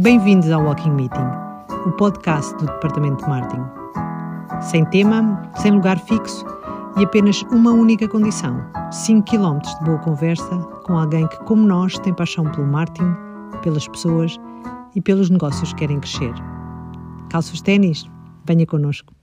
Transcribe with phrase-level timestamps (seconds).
[0.00, 1.26] Bem-vindos ao Walking Meeting,
[1.84, 3.64] o podcast do Departamento de Marketing.
[4.60, 6.46] Sem tema, sem lugar fixo
[6.96, 8.60] e apenas uma única condição:
[8.92, 10.56] 5 km de boa conversa
[10.86, 13.12] com alguém que, como nós, tem paixão pelo marketing,
[13.60, 14.38] pelas pessoas
[14.94, 16.32] e pelos negócios que querem crescer.
[17.28, 18.08] Calça os ténis?
[18.44, 19.17] Venha connosco.